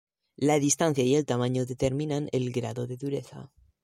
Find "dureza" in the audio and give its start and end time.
2.97-3.51